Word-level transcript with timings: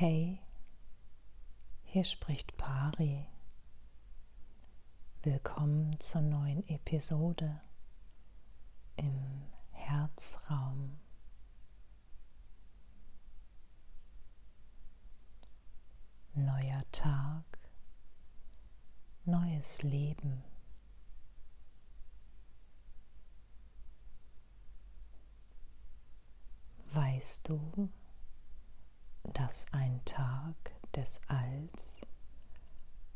Hey, 0.00 0.38
hier 1.82 2.04
spricht 2.04 2.56
Pari. 2.56 3.26
Willkommen 5.24 5.98
zur 5.98 6.20
neuen 6.20 6.64
Episode 6.68 7.60
im 8.94 9.42
Herzraum. 9.72 11.00
Neuer 16.34 16.84
Tag, 16.92 17.58
neues 19.24 19.82
Leben. 19.82 20.44
Weißt 26.92 27.48
du, 27.48 27.90
dass 29.34 29.66
ein 29.72 30.04
Tag 30.04 30.54
des 30.94 31.20
Alls 31.28 32.00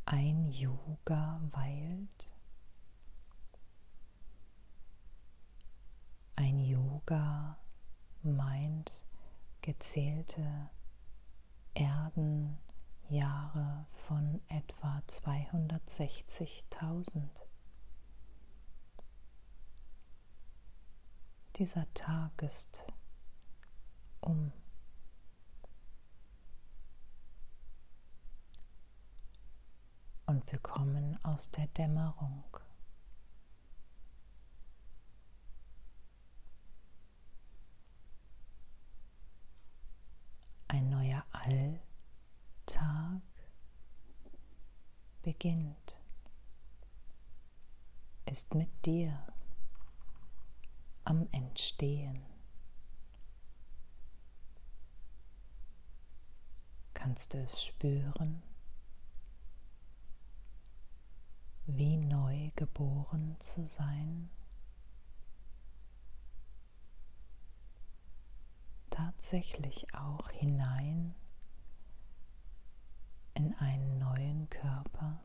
ein 0.05 0.49
Yoga 0.49 1.41
weilt? 1.53 2.29
Ein 6.37 6.59
Yoga 6.59 7.57
meint 8.23 9.05
gezählte 9.61 10.71
Erdenjahre 11.75 12.57
von 13.93 14.41
etwa 14.49 14.99
260.000. 15.07 17.29
Dieser 21.57 21.93
Tag 21.95 22.43
ist 22.43 22.87
um. 24.21 24.53
Und 30.27 30.42
wir 30.53 30.59
kommen 30.59 31.19
aus 31.25 31.51
der 31.51 31.67
Dämmerung. 31.69 32.45
Ein 40.69 40.91
neuer 40.91 41.25
Alltag 41.33 41.81
beginnt, 45.23 45.97
ist 48.27 48.55
mit 48.55 48.69
dir 48.85 49.27
am 51.05 51.27
Entstehen. 51.33 52.27
kannst 56.95 57.35
du 57.35 57.39
es 57.39 57.65
spüren, 57.65 58.43
wie 61.67 61.97
neu 61.97 62.51
geboren 62.57 63.37
zu 63.39 63.65
sein. 63.65 64.31
Tatsächlich 68.91 69.95
auch 69.95 70.29
hinein 70.31 71.15
in 73.35 73.55
einen 73.55 73.99
neuen 73.99 74.49
Körper, 74.51 75.21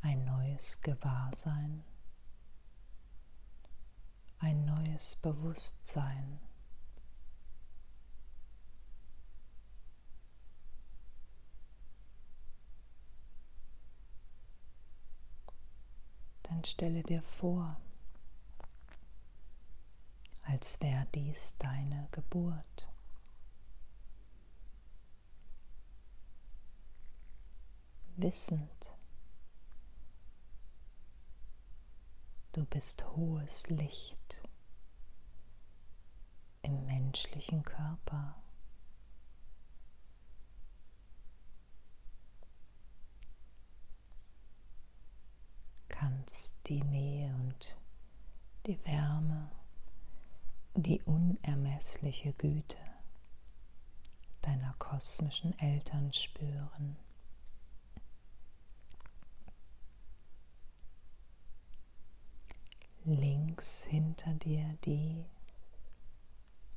ein 0.00 0.24
neues 0.24 0.80
Gewahrsein, 0.80 1.82
ein 4.38 4.64
neues 4.64 5.16
Bewusstsein. 5.16 6.40
Dann 16.62 16.64
stelle 16.64 17.02
dir 17.02 17.22
vor, 17.22 17.76
als 20.44 20.80
wäre 20.80 21.06
dies 21.12 21.56
deine 21.58 22.06
Geburt. 22.12 22.88
Wissend, 28.14 28.94
du 32.52 32.64
bist 32.66 33.04
hohes 33.16 33.68
Licht 33.68 34.40
im 36.62 36.86
menschlichen 36.86 37.64
Körper. 37.64 38.40
Kannst 46.32 46.66
die 46.66 46.82
Nähe 46.84 47.28
und 47.34 47.76
die 48.64 48.82
Wärme, 48.86 49.50
die 50.74 51.02
unermessliche 51.02 52.32
Güte 52.32 52.78
deiner 54.40 54.72
kosmischen 54.78 55.52
Eltern 55.58 56.10
spüren. 56.14 56.96
Links 63.04 63.84
hinter 63.84 64.32
dir 64.32 64.78
die 64.86 65.26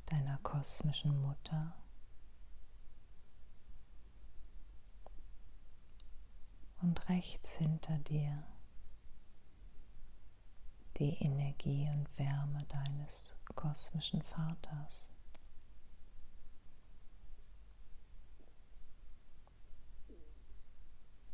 deiner 0.04 0.36
kosmischen 0.42 1.18
Mutter. 1.22 1.74
Und 6.82 7.08
rechts 7.08 7.56
hinter 7.56 7.96
dir 8.00 8.44
die 10.98 11.14
Energie 11.22 11.88
und 11.90 12.18
Wärme 12.18 12.58
deines 12.68 13.36
kosmischen 13.54 14.22
Vaters. 14.22 15.10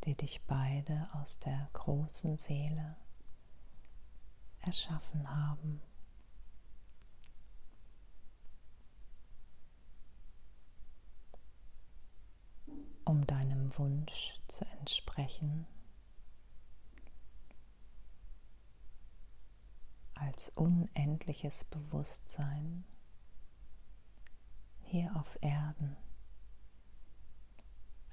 die 0.05 0.15
dich 0.17 0.43
beide 0.45 1.07
aus 1.13 1.39
der 1.39 1.69
großen 1.71 2.37
Seele 2.37 2.97
erschaffen 4.59 5.29
haben. 5.29 5.81
Um 13.05 13.25
deinem 13.25 13.77
Wunsch 13.77 14.39
zu 14.47 14.65
entsprechen, 14.79 15.65
als 20.33 20.49
unendliches 20.55 21.63
Bewusstsein 21.65 22.83
hier 24.81 25.15
auf 25.15 25.37
Erden 25.41 25.95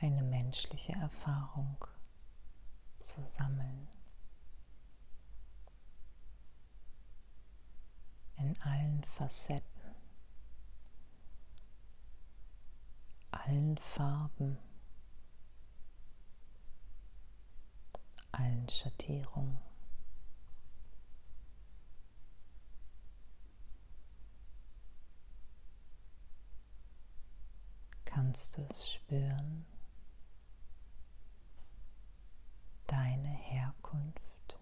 eine 0.00 0.22
menschliche 0.22 0.92
Erfahrung 0.92 1.82
zu 2.98 3.22
sammeln. 3.22 3.88
In 8.36 8.60
allen 8.60 9.02
Facetten, 9.04 9.94
allen 13.30 13.78
Farben, 13.78 14.58
allen 18.32 18.68
Schattierungen. 18.68 19.69
Kannst 28.20 28.58
du 28.58 28.62
es 28.68 28.92
spüren, 28.92 29.64
deine 32.86 33.30
Herkunft. 33.30 34.58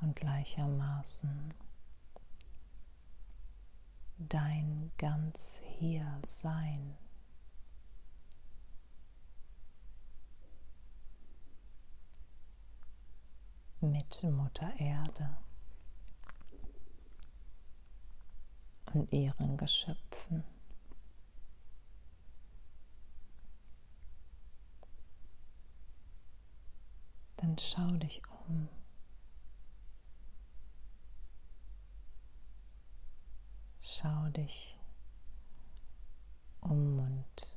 Und 0.00 0.14
gleichermaßen 0.14 1.52
dein 4.18 4.92
ganz 4.96 5.60
hier 5.78 6.20
Sein. 6.24 6.96
mit 13.80 14.22
Mutter 14.22 14.72
Erde. 14.78 15.38
Und 18.94 19.12
ihren 19.12 19.56
Geschöpfen. 19.56 20.44
Dann 27.36 27.56
schau 27.58 27.90
dich 27.96 28.22
um. 28.46 28.68
Schau 33.80 34.28
dich 34.28 34.78
um 36.60 36.98
und 37.00 37.56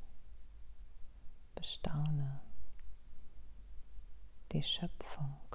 bestaune 1.53 2.39
die 4.51 4.63
Schöpfung. 4.63 5.54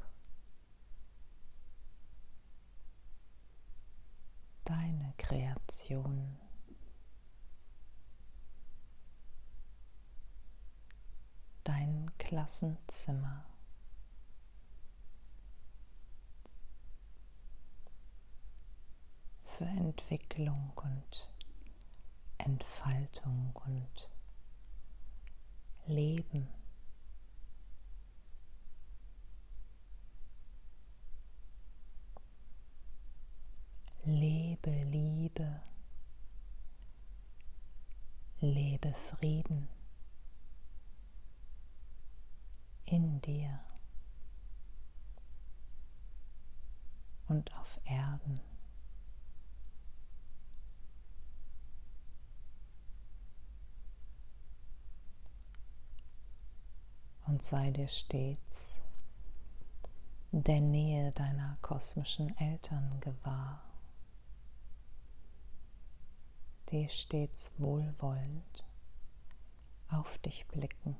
Deine 4.70 5.12
Kreation. 5.18 6.38
Dein 11.64 12.08
Klassenzimmer. 12.18 13.46
Für 19.42 19.64
Entwicklung 19.64 20.72
und 20.76 21.30
Entfaltung 22.38 23.52
und 23.66 24.08
Leben. 25.86 26.46
Lebe 34.04 34.70
Liebe, 34.84 35.60
Frieden 38.94 39.68
in 42.84 43.20
dir 43.20 43.60
und 47.28 47.56
auf 47.56 47.78
Erden. 47.84 48.40
Und 57.26 57.42
sei 57.42 57.70
dir 57.70 57.86
stets 57.86 58.78
der 60.32 60.60
Nähe 60.60 61.12
deiner 61.12 61.56
kosmischen 61.62 62.36
Eltern 62.38 62.98
gewahr 63.00 63.62
die 66.70 66.88
stets 66.88 67.52
wohlwollend 67.58 68.64
auf 69.90 70.18
dich 70.18 70.46
blicken. 70.46 70.96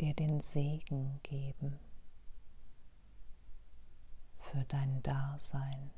dir 0.00 0.14
den 0.14 0.40
Segen 0.40 1.20
geben 1.22 1.78
für 4.38 4.64
dein 4.64 5.02
Dasein. 5.02 5.90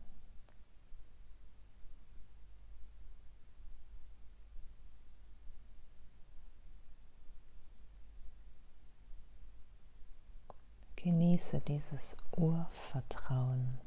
Genieße 10.97 11.61
dieses 11.61 12.17
Urvertrauen, 12.37 13.81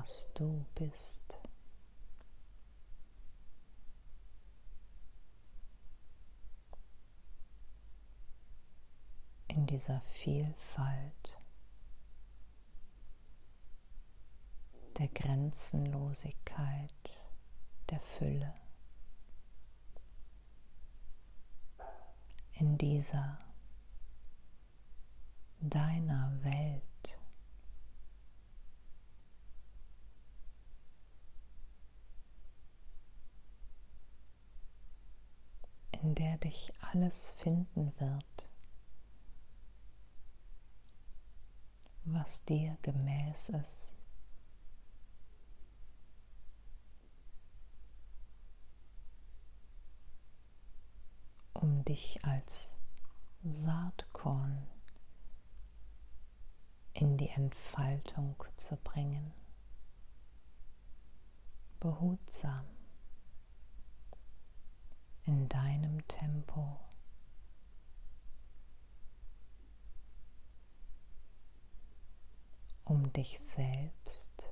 dass 0.00 0.32
du 0.32 0.64
bist. 0.74 1.38
In 9.48 9.66
dieser 9.66 10.00
Vielfalt 10.00 11.38
der 14.96 15.08
Grenzenlosigkeit, 15.08 16.90
der 17.90 18.00
Fülle. 18.00 18.54
in 22.52 22.76
dieser 22.76 23.38
deiner 25.60 26.30
Welt. 26.42 26.89
In 36.10 36.16
der 36.16 36.38
dich 36.38 36.72
alles 36.80 37.30
finden 37.38 37.92
wird, 38.00 38.48
was 42.04 42.44
dir 42.44 42.76
gemäß 42.82 43.50
ist. 43.50 43.94
um 51.52 51.84
dich 51.84 52.24
als 52.24 52.74
Saatkorn 53.44 54.66
in 56.94 57.18
die 57.18 57.28
Entfaltung 57.28 58.42
zu 58.56 58.76
bringen. 58.76 59.34
Behutsam 61.80 62.64
in 65.30 65.48
deinem 65.48 66.06
Tempo. 66.08 66.80
um 72.84 73.12
dich 73.12 73.38
selbst, 73.38 74.50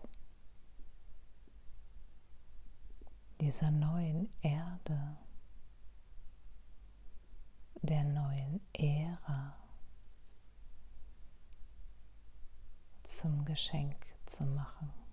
dieser 3.40 3.72
neuen 3.72 4.32
Erde 4.42 5.16
der 7.82 8.04
neuen 8.04 8.60
Ära 8.74 9.56
zum 13.02 13.44
Geschenk 13.44 13.96
zu 14.24 14.44
machen. 14.44 15.07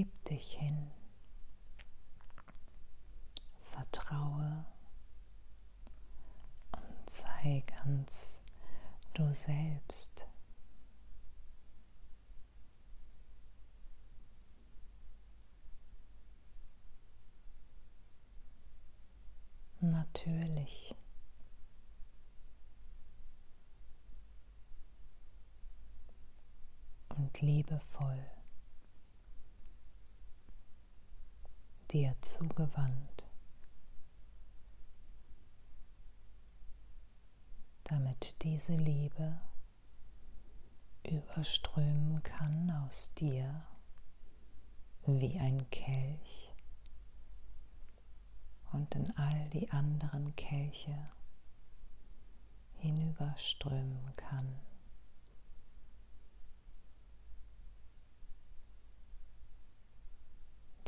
Gib 0.00 0.24
dich 0.24 0.54
hin, 0.54 0.90
vertraue 3.60 4.64
sei 7.04 7.62
ganz 7.66 8.40
du 9.12 9.30
selbst. 9.34 10.26
Natürlich. 19.80 20.94
Und 27.10 27.38
liebevoll 27.42 28.39
dir 31.92 32.14
zugewandt. 32.20 33.10
damit 37.90 38.36
diese 38.42 38.76
Liebe 38.76 39.40
überströmen 41.04 42.22
kann 42.22 42.70
aus 42.70 43.12
dir 43.14 43.66
wie 45.06 45.38
ein 45.40 45.68
Kelch 45.70 46.54
und 48.72 48.94
in 48.94 49.16
all 49.16 49.48
die 49.50 49.70
anderen 49.70 50.36
Kelche 50.36 50.96
hinüberströmen 52.76 54.14
kann. 54.14 54.54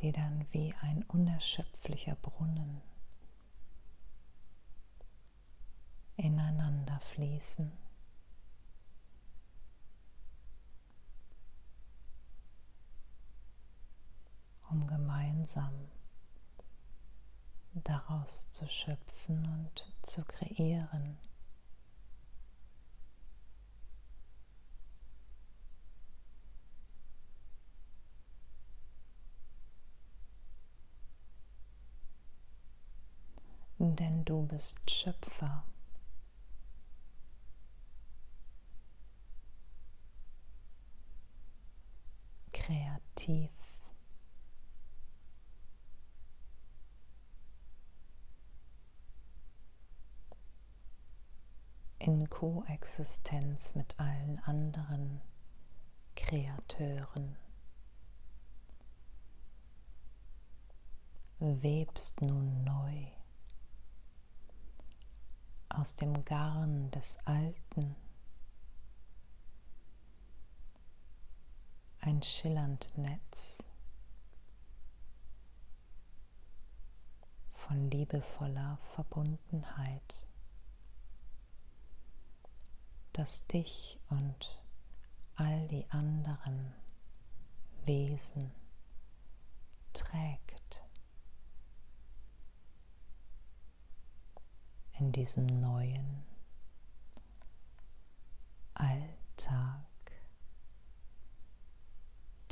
Die 0.02 0.12
dann 0.12 0.46
wie 0.50 0.74
ein 0.82 1.04
unerschöpflicher 1.04 2.16
Brunnen 2.16 2.82
ineinander 6.16 7.00
fließen. 7.00 7.72
um 14.70 14.86
gemeinsam 14.86 15.74
daraus 17.74 18.50
zu 18.50 18.66
schöpfen 18.66 19.44
und 19.46 19.86
zu 20.00 20.24
kreieren. 20.24 21.18
Denn 33.96 34.24
du 34.24 34.46
bist 34.46 34.90
Schöpfer. 34.90 35.64
Kreativ. 42.52 43.50
in 52.02 52.28
Koexistenz 52.28 53.76
mit 53.76 53.98
allen 54.00 54.40
anderen 54.40 55.20
Kreateuren. 56.16 57.36
Webst 61.38 62.20
nun 62.20 62.64
neu 62.64 63.06
aus 65.74 65.96
dem 65.96 66.24
Garn 66.24 66.90
des 66.90 67.18
Alten. 67.26 67.96
Ein 72.00 72.22
schillernd 72.22 72.90
Netz 72.96 73.64
von 77.54 77.90
liebevoller 77.90 78.76
Verbundenheit 78.94 80.26
das 83.12 83.46
dich 83.46 83.98
und 84.08 84.62
all 85.36 85.68
die 85.68 85.86
anderen 85.90 86.72
Wesen 87.84 88.52
trägt 89.92 90.61
diesem 95.12 95.46
neuen 95.46 96.24
Alltag, 98.74 99.84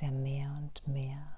der 0.01 0.11
mehr 0.11 0.51
und 0.59 0.87
mehr 0.87 1.30